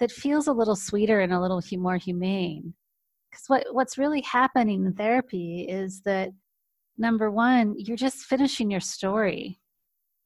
[0.00, 2.74] that feels a little sweeter and a little more humane
[3.30, 6.30] because what, what's really happening in therapy is that
[6.96, 9.60] number one you're just finishing your story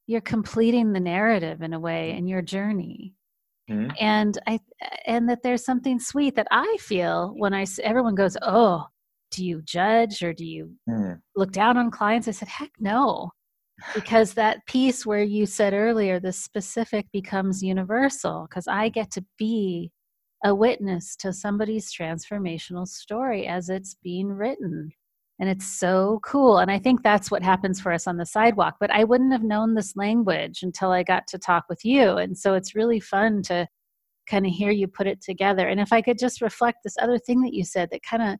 [0.06, 3.14] you're completing the narrative in a way in your journey
[3.70, 3.90] mm-hmm.
[4.00, 4.58] and i
[5.06, 8.84] and that there's something sweet that i feel when i everyone goes oh
[9.30, 11.18] do you judge or do you mm.
[11.36, 13.30] look down on clients i said heck no
[13.94, 19.24] because that piece where you said earlier the specific becomes universal because i get to
[19.38, 19.90] be
[20.44, 24.90] a witness to somebody's transformational story as it's being written.
[25.38, 26.58] And it's so cool.
[26.58, 28.76] And I think that's what happens for us on the sidewalk.
[28.78, 32.16] But I wouldn't have known this language until I got to talk with you.
[32.16, 33.66] And so it's really fun to
[34.28, 35.68] kind of hear you put it together.
[35.68, 38.38] And if I could just reflect this other thing that you said that kind of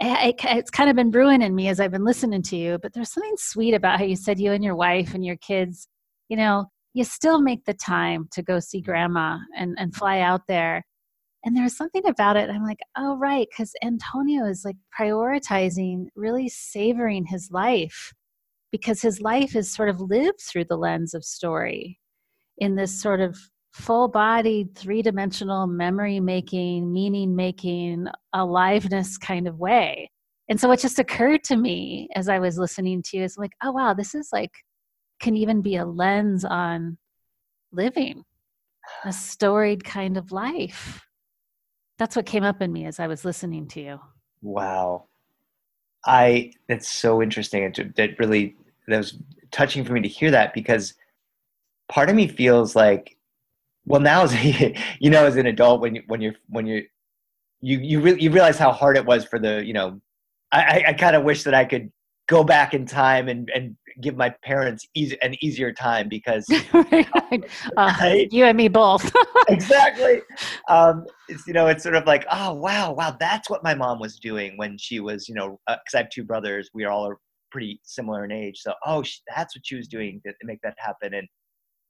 [0.00, 2.92] eh, it's kind of been brewing in me as I've been listening to you, but
[2.92, 5.88] there's something sweet about how you said you and your wife and your kids,
[6.28, 10.42] you know, you still make the time to go see grandma and, and fly out
[10.48, 10.82] there
[11.44, 16.48] and there's something about it i'm like oh right because antonio is like prioritizing really
[16.48, 18.12] savoring his life
[18.72, 21.98] because his life is sort of lived through the lens of story
[22.58, 23.36] in this sort of
[23.72, 30.10] full bodied three dimensional memory making meaning making aliveness kind of way.
[30.48, 33.52] And so what just occurred to me as i was listening to you is like
[33.62, 34.50] oh wow this is like
[35.20, 36.98] can even be a lens on
[37.72, 38.24] living
[39.04, 41.06] a storied kind of life
[42.00, 44.00] that's what came up in me as I was listening to you.
[44.40, 45.04] Wow.
[46.06, 47.62] I that's so interesting.
[47.62, 48.56] It that really
[48.88, 49.18] that was
[49.50, 50.94] touching for me to hear that because
[51.90, 53.18] part of me feels like
[53.84, 54.34] well now as
[54.98, 56.84] you know as an adult when you when you're when you're
[57.60, 60.00] you you really you realize how hard it was for the you know
[60.50, 61.92] I I kind of wish that I could
[62.30, 67.06] go back in time and and give my parents easy, an easier time because right.
[67.76, 68.28] uh, right?
[68.30, 69.12] you and me both
[69.48, 70.22] exactly
[70.68, 73.98] um, it's you know it's sort of like oh wow wow that's what my mom
[73.98, 77.04] was doing when she was you know because uh, i have two brothers we all
[77.04, 80.32] are all pretty similar in age so oh she, that's what she was doing to
[80.44, 81.26] make that happen and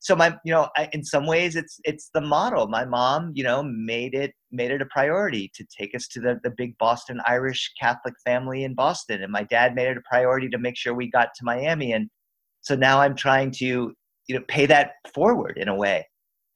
[0.01, 2.67] so my you know I, in some ways it's it's the model.
[2.69, 6.41] My mom you know made it made it a priority to take us to the,
[6.43, 9.23] the big boston irish catholic family in boston.
[9.23, 11.93] And my dad made it a priority to make sure we got to miami.
[11.93, 12.09] And
[12.63, 16.09] so now i'm trying to you know pay that forward in a way.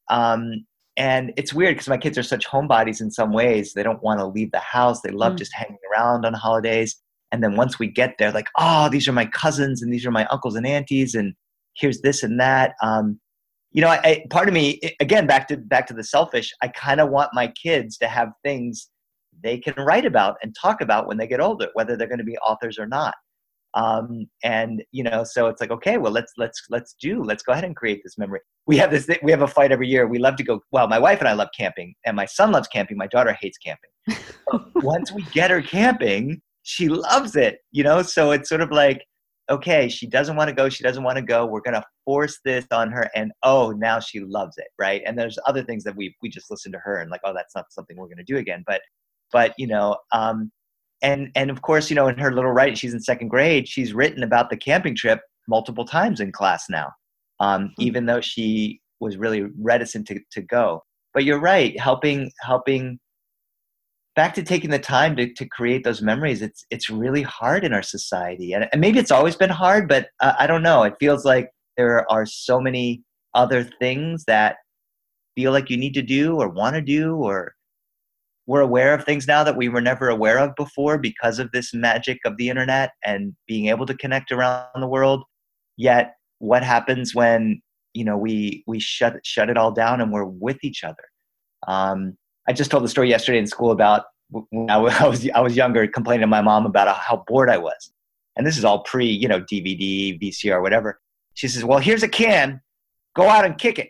[0.09, 0.65] Um,
[0.97, 3.73] and it's weird because my kids are such homebodies in some ways.
[3.73, 5.01] They don't want to leave the house.
[5.01, 5.37] They love mm.
[5.37, 6.95] just hanging around on holidays.
[7.31, 10.11] And then once we get there like oh these are my cousins and these are
[10.11, 11.35] my uncles and aunties and
[11.75, 13.19] here's this and that um,
[13.75, 16.49] you know, I, I, part of me, again, back to back to the selfish.
[16.61, 18.89] I kind of want my kids to have things
[19.43, 22.23] they can write about and talk about when they get older, whether they're going to
[22.23, 23.13] be authors or not.
[23.73, 27.51] Um, and you know, so it's like, okay, well, let's let's let's do, let's go
[27.51, 28.39] ahead and create this memory.
[28.65, 30.07] We have this, we have a fight every year.
[30.07, 30.61] We love to go.
[30.71, 32.95] Well, my wife and I love camping, and my son loves camping.
[32.95, 34.71] My daughter hates camping.
[34.75, 37.57] once we get her camping, she loves it.
[37.73, 39.05] You know, so it's sort of like
[39.49, 40.69] okay, she doesn't want to go.
[40.69, 41.45] She doesn't want to go.
[41.45, 43.09] We're going to force this on her.
[43.15, 44.67] And oh, now she loves it.
[44.79, 45.01] Right.
[45.05, 47.55] And there's other things that we, we just listen to her and like, oh, that's
[47.55, 48.63] not something we're going to do again.
[48.65, 48.81] But,
[49.31, 50.51] but, you know, um,
[51.01, 53.93] and, and of course, you know, in her little writing, she's in second grade, she's
[53.93, 56.91] written about the camping trip multiple times in class now,
[57.39, 57.81] um, mm-hmm.
[57.83, 60.81] even though she was really reticent to, to go.
[61.13, 62.99] But you're right, helping, helping
[64.15, 67.73] back to taking the time to, to create those memories it's it's really hard in
[67.73, 68.53] our society.
[68.53, 70.83] And, and maybe it's always been hard but uh, i don't know.
[70.83, 74.57] It feels like there are so many other things that
[75.35, 77.53] feel like you need to do or want to do or
[78.47, 81.73] we're aware of things now that we were never aware of before because of this
[81.73, 85.23] magic of the internet and being able to connect around the world.
[85.77, 87.61] Yet what happens when
[87.93, 91.03] you know we we shut shut it all down and we're with each other?
[91.67, 95.55] Um, I just told the story yesterday in school about when I was I was
[95.55, 97.91] younger, complaining to my mom about how bored I was,
[98.35, 100.99] and this is all pre you know DVD, VCR, whatever.
[101.33, 102.61] She says, "Well, here's a can.
[103.15, 103.89] Go out and kick it."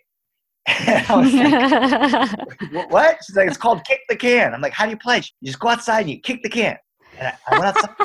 [0.87, 4.85] And I was like, "What?" She's like, "It's called kick the can." I'm like, "How
[4.85, 6.77] do you play?" You just go outside and you kick the can.
[7.19, 7.95] And I, I went outside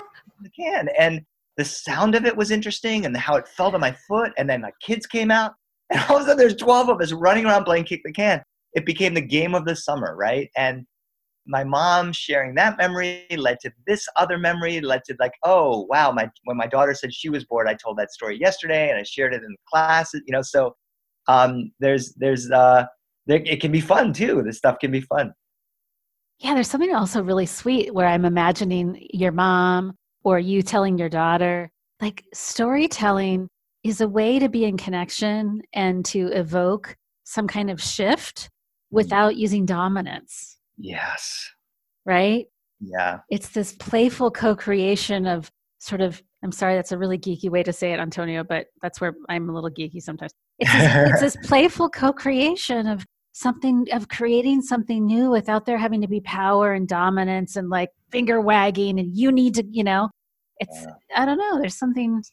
[0.42, 1.22] the can, and
[1.56, 4.32] the sound of it was interesting, and how it fell to my foot.
[4.36, 5.54] And then my kids came out,
[5.90, 8.42] and all of a sudden there's 12 of us running around playing kick the can
[8.74, 10.48] it became the game of the summer, right?
[10.56, 10.86] And
[11.46, 16.12] my mom sharing that memory led to this other memory, led to like, oh wow,
[16.12, 19.02] my when my daughter said she was bored, I told that story yesterday and I
[19.02, 20.42] shared it in class, you know.
[20.42, 20.76] So
[21.28, 22.84] um, there's there's uh,
[23.26, 24.42] there, it can be fun too.
[24.42, 25.32] This stuff can be fun.
[26.38, 31.10] Yeah, there's something also really sweet where I'm imagining your mom or you telling your
[31.10, 33.48] daughter, like storytelling
[33.84, 38.50] is a way to be in connection and to evoke some kind of shift
[38.90, 38.96] Mm-hmm.
[38.96, 40.58] without using dominance.
[40.76, 41.48] Yes.
[42.04, 42.46] Right?
[42.80, 43.20] Yeah.
[43.30, 45.48] It's this playful co creation of
[45.78, 49.00] sort of, I'm sorry, that's a really geeky way to say it, Antonio, but that's
[49.00, 50.32] where I'm a little geeky sometimes.
[50.58, 55.78] It's this, it's this playful co creation of something, of creating something new without there
[55.78, 59.84] having to be power and dominance and like finger wagging and you need to, you
[59.84, 60.10] know,
[60.58, 61.22] it's, yeah.
[61.22, 62.24] I don't know, there's something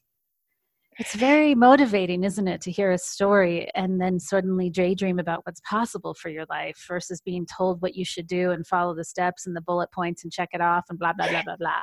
[1.00, 5.62] it's very motivating, isn't it, to hear a story and then suddenly daydream about what's
[5.62, 9.46] possible for your life versus being told what you should do and follow the steps
[9.46, 11.82] and the bullet points and check it off and blah, blah, blah, blah, blah.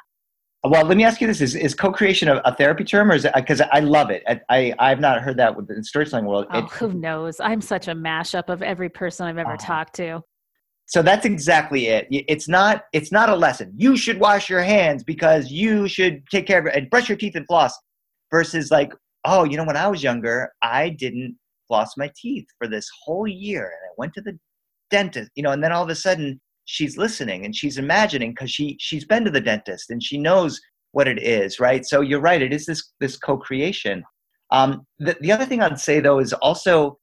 [0.66, 3.26] Well, let me ask you this: Is, is co-creation a, a therapy term, or is
[3.26, 4.24] it because I love it?
[4.48, 6.46] I, I have not heard that with the storytelling world.
[6.50, 7.38] Oh, it, who knows?
[7.38, 10.22] I'm such a mashup of every person I've ever uh, talked to.
[10.86, 12.06] So that's exactly it.
[12.10, 13.74] It's not it's not a lesson.
[13.76, 17.18] You should wash your hands because you should take care of it and brush your
[17.18, 17.78] teeth and floss.
[18.30, 18.92] Versus like
[19.24, 23.26] oh, you know, when I was younger, I didn't floss my teeth for this whole
[23.26, 23.62] year.
[23.62, 24.38] And I went to the
[24.90, 28.50] dentist, you know, and then all of a sudden she's listening and she's imagining because
[28.50, 30.60] she she's been to the dentist and she knows
[30.92, 31.84] what it is, right?
[31.84, 34.04] So you're right, it is this this co-creation.
[34.50, 36.98] Um, the, the other thing I'd say though is also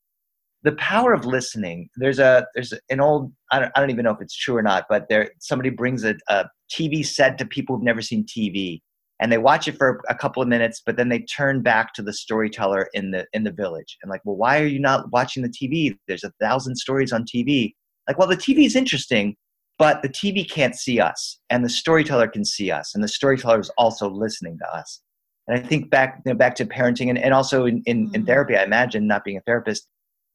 [0.64, 1.90] the power of listening.
[1.96, 4.62] There's a there's an old I don't, I don't even know if it's true or
[4.62, 8.82] not, but there somebody brings a, a TV set to people who've never seen TV,
[9.22, 12.02] and they watch it for a couple of minutes but then they turn back to
[12.02, 15.44] the storyteller in the in the village and like well why are you not watching
[15.44, 17.74] the tv there's a thousand stories on tv
[18.08, 19.36] like well the tv is interesting
[19.78, 23.60] but the tv can't see us and the storyteller can see us and the storyteller
[23.60, 25.02] is also listening to us.
[25.48, 28.16] And i think back you know, back to parenting and, and also in, in, mm-hmm.
[28.16, 29.88] in therapy i imagine not being a therapist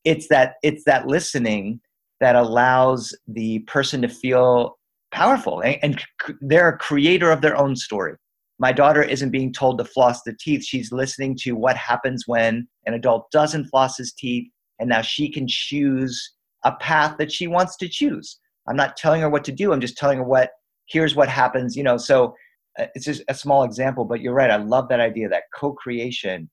[0.05, 1.81] it's that it's that listening
[2.21, 4.79] that allows the person to feel
[5.11, 6.05] powerful and, and
[6.41, 8.15] they're a creator of their own story
[8.59, 10.65] my daughter isn't being told to floss the teeth.
[10.65, 15.31] She's listening to what happens when an adult doesn't floss his teeth, and now she
[15.31, 16.33] can choose
[16.65, 18.39] a path that she wants to choose.
[18.69, 19.73] I'm not telling her what to do.
[19.73, 20.51] I'm just telling her what
[20.89, 21.77] here's what happens.
[21.77, 22.35] You know, so
[22.79, 24.51] uh, it's just a small example, but you're right.
[24.51, 26.51] I love that idea, that co-creation,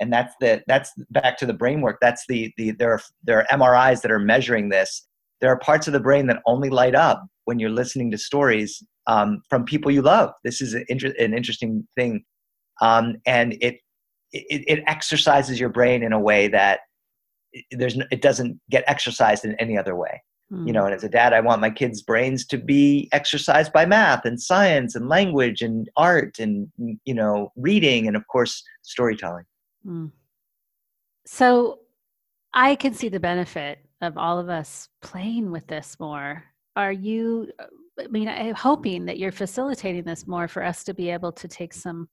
[0.00, 1.98] and that's the that's back to the brain work.
[2.00, 5.06] That's the the there are there are MRIs that are measuring this.
[5.40, 8.84] There are parts of the brain that only light up when you're listening to stories
[9.06, 10.34] um, from people you love.
[10.44, 12.26] This is an, inter- an interesting thing,
[12.82, 13.78] um, and it,
[14.34, 16.80] it, it exercises your brain in a way that
[17.70, 20.22] there's no, it doesn't get exercised in any other way.
[20.52, 20.66] Mm.
[20.66, 23.86] You know, and as a dad, I want my kids' brains to be exercised by
[23.86, 29.46] math and science and language and art and you know reading and of course storytelling.
[29.86, 30.12] Mm.
[31.26, 31.78] So,
[32.52, 36.44] I can see the benefit of all of us playing with this more.
[36.78, 37.48] Are you
[38.00, 41.48] I mean, I'm hoping that you're facilitating this more for us to be able to
[41.48, 42.08] take some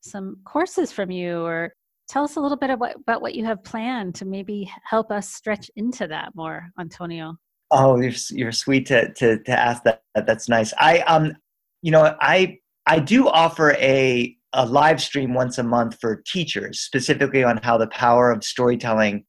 [0.00, 1.72] some courses from you or
[2.08, 5.32] tell us a little bit about, about what you have planned to maybe help us
[5.32, 7.36] stretch into that more, Antonio.
[7.70, 10.02] Oh, you're you're sweet to to to ask that.
[10.14, 10.72] That's nice.
[10.78, 11.34] I um,
[11.82, 16.80] you know, I I do offer a a live stream once a month for teachers,
[16.80, 19.24] specifically on how the power of storytelling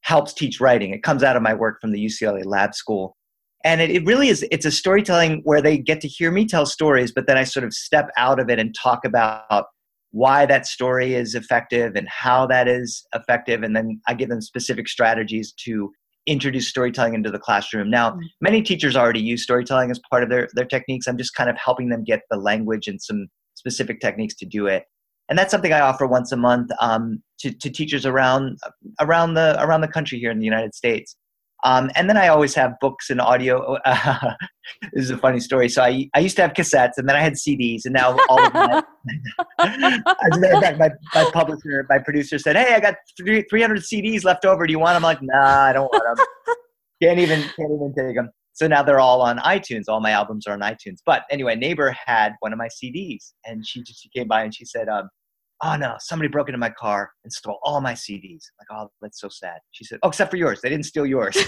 [0.00, 0.92] helps teach writing.
[0.92, 3.16] It comes out of my work from the UCLA Lab School.
[3.64, 6.66] And it, it really is, it's a storytelling where they get to hear me tell
[6.66, 9.66] stories, but then I sort of step out of it and talk about
[10.10, 13.62] why that story is effective and how that is effective.
[13.62, 15.90] And then I give them specific strategies to
[16.26, 17.90] introduce storytelling into the classroom.
[17.90, 18.20] Now, mm.
[18.40, 21.06] many teachers already use storytelling as part of their, their techniques.
[21.06, 24.66] I'm just kind of helping them get the language and some specific techniques to do
[24.66, 24.84] it.
[25.28, 28.58] And that's something I offer once a month um, to, to teachers around
[29.00, 31.16] around the around the country here in the United States.
[31.64, 33.76] Um, and then I always have books and audio.
[33.84, 34.34] Uh,
[34.92, 35.68] this is a funny story.
[35.68, 38.44] So I, I used to have cassettes, and then I had CDs, and now all
[38.44, 38.82] of my,
[39.58, 43.42] as a matter of fact, my, my publisher, my producer said, "Hey, I got three,
[43.48, 44.66] 300 CDs left over.
[44.66, 46.26] Do you want them?" I'm like, "Nah, I don't want them.
[47.02, 49.84] can't even can't even take them." So now they're all on iTunes.
[49.88, 50.98] All my albums are on iTunes.
[51.06, 54.54] But anyway, neighbor had one of my CDs, and she just she came by and
[54.54, 55.08] she said, um,
[55.62, 58.44] oh no, somebody broke into my car and stole all my CDs.
[58.60, 59.58] I'm like, oh, that's so sad.
[59.70, 60.60] She said, oh, except for yours.
[60.60, 61.36] They didn't steal yours.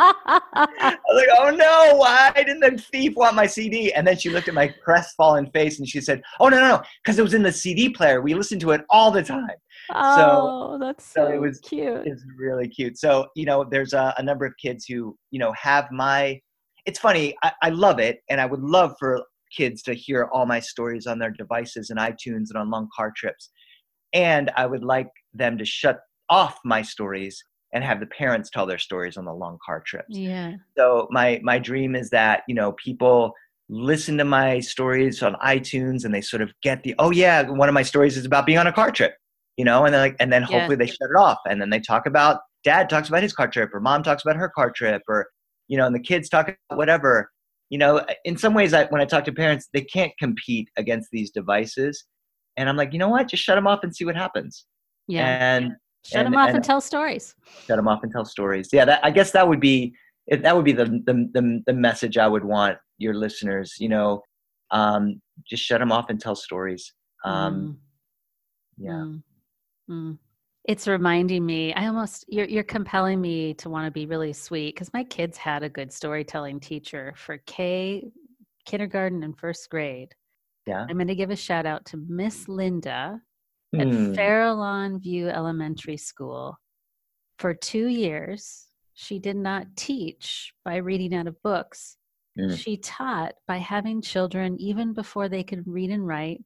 [0.00, 3.92] I was like, oh no, why didn't the thief want my CD?
[3.92, 6.82] And then she looked at my crestfallen face and she said, oh no, no, no,
[7.02, 8.20] because it was in the CD player.
[8.20, 9.48] We listened to it all the time.
[9.94, 12.06] Oh, so, that's so, so it was cute.
[12.06, 12.98] It's really cute.
[12.98, 16.38] So, you know, there's a, a, number of kids who, you know, have my,
[16.84, 17.34] it's funny.
[17.42, 18.20] I, I love it.
[18.28, 19.22] And I would love for
[19.56, 23.12] kids to hear all my stories on their devices and iTunes and on long car
[23.16, 23.50] trips.
[24.12, 27.42] And I would like them to shut off my stories
[27.72, 30.06] and have the parents tell their stories on the long car trips.
[30.08, 30.54] Yeah.
[30.76, 33.32] So my my dream is that, you know, people
[33.68, 37.68] listen to my stories on iTunes and they sort of get the oh yeah, one
[37.68, 39.14] of my stories is about being on a car trip.
[39.56, 40.86] You know, and then like and then hopefully yeah.
[40.86, 43.70] they shut it off and then they talk about dad talks about his car trip
[43.74, 45.28] or mom talks about her car trip or
[45.68, 47.30] you know, and the kids talk about whatever
[47.70, 51.10] you know in some ways I, when i talk to parents they can't compete against
[51.12, 52.04] these devices.
[52.56, 53.28] And i'm like you know what?
[53.28, 54.66] Just shut them off and see what happens.
[55.06, 55.26] Yeah.
[55.26, 55.72] And
[56.04, 57.34] shut and, them off and, and, tell stories.
[57.66, 58.68] Shut them off and tell stories.
[58.72, 59.94] Yeah that, i guess that would be
[60.30, 64.20] that would be the, the, the the message i would want your listeners you know
[64.72, 66.92] um just shut them off and tell stories.
[67.24, 67.76] Um mm.
[68.78, 68.92] yeah.
[68.92, 69.22] Mm.
[69.90, 70.18] Mm
[70.68, 74.74] it's reminding me i almost you're, you're compelling me to want to be really sweet
[74.74, 78.04] because my kids had a good storytelling teacher for k
[78.68, 80.14] kindergarten and first grade.
[80.66, 80.84] Yeah.
[80.88, 83.20] I'm going to give a shout out to miss linda
[83.74, 84.14] at mm.
[84.14, 86.58] Farallone view elementary school.
[87.38, 91.96] For two years she did not teach by reading out of books.
[92.38, 92.56] Mm.
[92.56, 96.40] she taught by having children even before they could read and write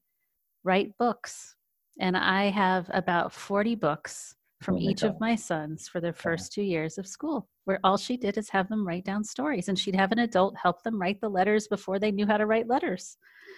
[0.64, 1.54] write books
[2.00, 5.10] and I have about 40 books from oh each God.
[5.10, 8.48] of my sons for their first two years of school, where all she did is
[8.50, 11.68] have them write down stories, and she'd have an adult help them write the letters
[11.68, 13.16] before they knew how to write letters.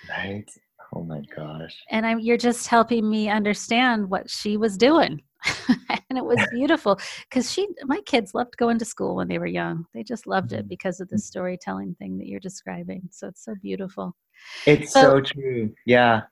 [0.08, 0.50] Right.
[0.94, 1.76] Oh my gosh.
[1.90, 5.22] And I'm, you're just helping me understand what she was doing.
[5.88, 9.46] and it was beautiful because she, my kids loved going to school when they were
[9.46, 9.84] young.
[9.92, 10.68] They just loved it mm-hmm.
[10.68, 13.08] because of the storytelling thing that you're describing.
[13.10, 14.14] So it's so beautiful.
[14.66, 15.72] It's so, so true.
[15.86, 16.22] Yeah.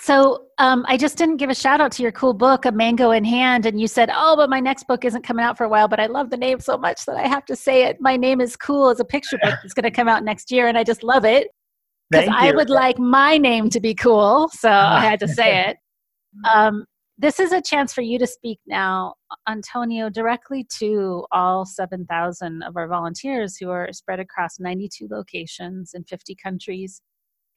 [0.00, 3.10] So um, I just didn't give a shout out to your cool book, A Mango
[3.10, 5.68] in Hand, and you said, "Oh, but my next book isn't coming out for a
[5.68, 7.98] while." But I love the name so much that I have to say it.
[8.00, 9.58] My name is cool as a picture book.
[9.64, 11.48] It's going to come out next year, and I just love it
[12.10, 15.76] because I would like my name to be cool, so I had to say it.
[16.54, 16.84] Um,
[17.16, 19.14] this is a chance for you to speak now,
[19.48, 26.04] Antonio, directly to all 7,000 of our volunteers who are spread across 92 locations in
[26.04, 27.02] 50 countries.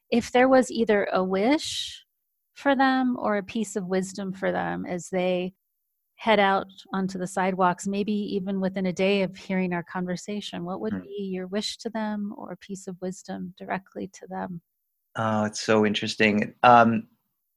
[0.09, 2.03] If there was either a wish
[2.53, 5.53] for them or a piece of wisdom for them as they
[6.15, 10.63] head out onto the sidewalks, maybe even within a day of hearing our conversation?
[10.63, 11.03] What would mm.
[11.03, 14.61] be your wish to them or a piece of wisdom directly to them?
[15.15, 16.53] Oh, it's so interesting.
[16.63, 17.07] Um,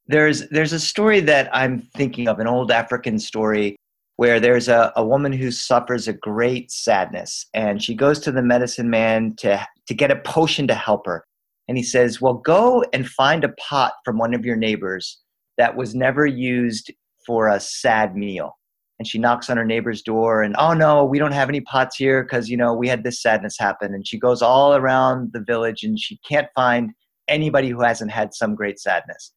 [0.07, 3.75] there's there's a story that I'm thinking of, an old African story
[4.17, 8.41] where there's a, a woman who suffers a great sadness and she goes to the
[8.41, 11.25] medicine man to to get a potion to help her
[11.67, 15.19] and he says, Well, go and find a pot from one of your neighbors
[15.57, 16.91] that was never used
[17.25, 18.57] for a sad meal.
[18.99, 21.97] And she knocks on her neighbor's door, and oh no, we don't have any pots
[21.97, 23.93] here because, you know, we had this sadness happen.
[23.93, 26.91] And she goes all around the village and she can't find
[27.27, 29.33] anybody who hasn't had some great sadness.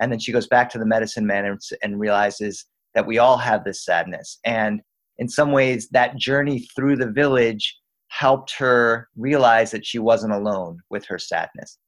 [0.00, 3.38] And then she goes back to the medicine man and, and realizes that we all
[3.38, 4.38] have this sadness.
[4.44, 4.80] And
[5.18, 7.76] in some ways, that journey through the village
[8.08, 11.78] helped her realize that she wasn't alone with her sadness.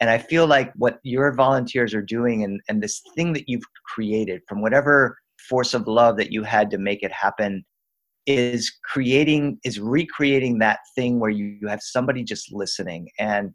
[0.00, 3.64] And I feel like what your volunteers are doing and, and this thing that you've
[3.84, 5.16] created from whatever
[5.48, 7.64] force of love that you had to make it happen
[8.26, 13.08] is creating, is recreating that thing where you, you have somebody just listening.
[13.18, 13.52] And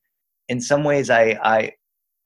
[0.50, 1.72] in some ways, I, I,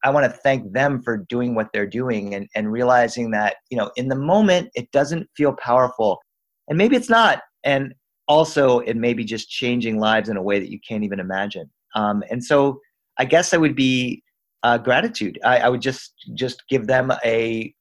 [0.03, 3.77] I want to thank them for doing what they're doing and, and realizing that, you
[3.77, 6.19] know, in the moment it doesn't feel powerful.
[6.67, 7.41] And maybe it's not.
[7.63, 7.93] And
[8.27, 11.69] also it may be just changing lives in a way that you can't even imagine.
[11.95, 12.79] Um, and so
[13.17, 14.23] I guess I would be
[14.63, 15.39] uh, gratitude.
[15.43, 17.73] I, I would just just give them a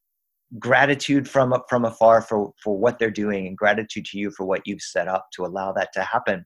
[0.58, 4.62] gratitude from from afar for for what they're doing and gratitude to you for what
[4.64, 6.44] you've set up to allow that to happen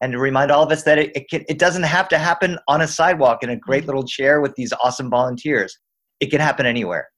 [0.00, 2.58] and to remind all of us that it, it, can, it doesn't have to happen
[2.68, 3.88] on a sidewalk in a great mm-hmm.
[3.88, 5.78] little chair with these awesome volunteers
[6.20, 7.08] it can happen anywhere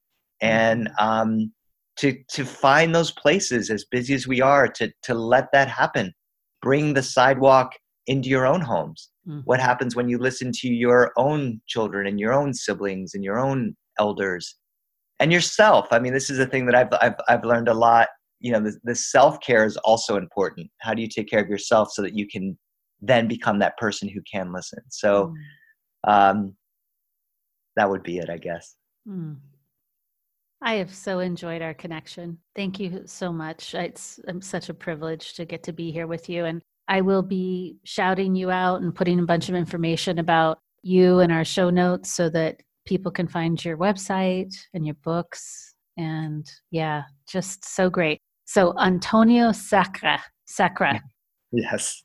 [0.43, 1.07] and mm-hmm.
[1.07, 1.53] um,
[1.99, 6.12] to to find those places as busy as we are to to let that happen.
[6.62, 7.72] Bring the sidewalk
[8.07, 9.11] into your own homes.
[9.28, 9.40] Mm-hmm.
[9.40, 13.40] what happens when you listen to your own children and your own siblings and your
[13.40, 14.57] own elders?
[15.18, 15.88] And yourself.
[15.90, 18.09] I mean this is a thing that i've i've, I've learned a lot.
[18.40, 20.70] You know the, the self-care is also important.
[20.80, 22.57] How do you take care of yourself so that you can
[23.01, 24.80] then become that person who can listen?
[24.90, 25.34] So
[26.07, 26.12] mm.
[26.12, 26.57] um
[27.76, 28.76] that would be it i guess.
[29.09, 29.38] Mm.
[30.67, 35.33] I have so enjoyed our connection thank you so much it's I'm such a privilege
[35.35, 38.95] to get to be here with you and i will be shouting you out and
[38.95, 43.27] putting a bunch of information about you in our show notes so that people can
[43.27, 45.75] find your website and your books.
[45.99, 48.21] And yeah, just so great.
[48.47, 50.19] So, Antonio Sacre.
[50.47, 51.01] Sacre.
[51.53, 52.03] Yes.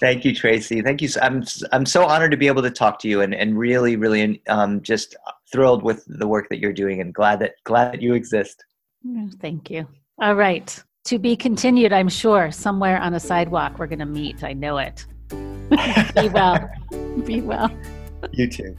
[0.00, 0.84] Thank you, Traci.
[0.84, 1.08] Thank you.
[1.22, 4.42] I'm I'm so honored to be able to talk to you, and and really, really,
[4.48, 5.16] um, just
[5.50, 8.64] thrilled with the work that you're doing, and glad that glad that you exist.
[9.06, 9.86] Oh, thank you.
[10.20, 11.92] All right, to be continued.
[11.92, 14.44] I'm sure somewhere on a sidewalk we're going to meet.
[14.44, 15.06] I know it.
[15.30, 16.70] be well.
[17.24, 17.70] Be well.
[18.32, 18.76] You too.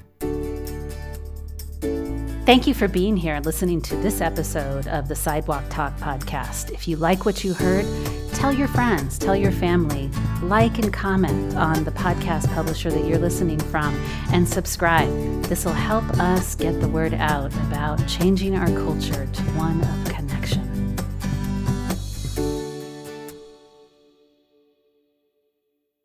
[2.50, 6.72] Thank you for being here and listening to this episode of the Sidewalk Talk podcast.
[6.72, 7.86] If you like what you heard,
[8.34, 10.10] tell your friends, tell your family,
[10.42, 13.94] like and comment on the podcast publisher that you're listening from,
[14.34, 15.12] and subscribe.
[15.44, 20.12] This will help us get the word out about changing our culture to one of
[20.12, 20.69] connection.